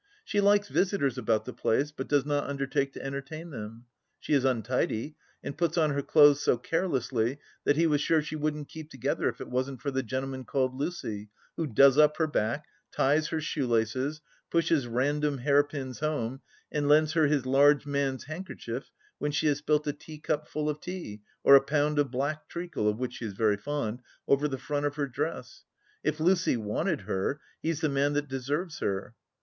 She 0.25 0.41
likes 0.41 0.67
visitors 0.67 1.15
about 1.19 1.45
the 1.45 1.53
place, 1.53 1.91
but 1.91 2.07
does 2.07 2.25
not 2.25 2.49
undertake 2.49 2.91
to 2.93 3.05
entertain 3.05 3.51
them. 3.51 3.85
She 4.19 4.33
is 4.33 4.43
untidy, 4.45 5.15
and 5.43 5.55
puts 5.55 5.77
on 5.77 5.91
her 5.91 6.01
clothes 6.01 6.41
so 6.41 6.57
carelessly 6.57 7.37
that 7.65 7.75
he 7.75 7.85
was 7.85 8.01
sure 8.01 8.19
she 8.23 8.35
wouldn't 8.35 8.67
keep 8.67 8.89
together 8.89 9.29
if 9.29 9.39
it 9.39 9.51
wasn't 9.51 9.79
for 9.79 9.91
the 9.91 10.01
gentleman 10.01 10.43
called 10.43 10.73
Lucy, 10.73 11.29
who" 11.55 11.67
does 11.81 11.99
up" 11.99 12.17
her 12.17 12.25
back, 12.25 12.65
ties 12.91 13.27
her 13.27 13.39
shoelaces, 13.39 14.21
pushes 14.49 14.87
random 14.87 15.37
hairpins 15.37 15.99
home, 15.99 16.41
and 16.71 16.87
lends 16.87 17.13
her 17.13 17.27
his 17.27 17.45
large 17.45 17.85
man's 17.85 18.23
handkerchief 18.23 18.89
when 19.19 19.31
she 19.31 19.45
has 19.45 19.59
spilt 19.59 19.85
a 19.85 19.93
teacupful 19.93 20.67
of 20.67 20.81
tea 20.81 21.21
or 21.43 21.55
a 21.55 21.61
pound 21.63 21.99
of 21.99 22.09
black 22.09 22.49
treacle, 22.49 22.89
of 22.89 22.97
which 22.97 23.17
she 23.17 23.25
is 23.25 23.33
very 23.33 23.55
fond, 23.55 24.01
over 24.27 24.47
the 24.47 24.57
front 24.57 24.87
of 24.87 24.95
her 24.95 25.05
dress! 25.05 25.63
If 26.03 26.19
Lucy 26.19 26.57
wanted 26.57 27.01
her: 27.01 27.39
he's 27.61 27.81
the 27.81 27.87
man 27.89 28.13
that 28.13 28.27
deserves 28.27 28.79
her. 28.79 29.13